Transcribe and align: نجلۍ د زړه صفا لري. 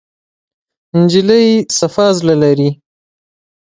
نجلۍ 0.99 1.47
د 1.57 1.63
زړه 1.67 1.73
صفا 1.77 2.07
لري. 2.43 2.69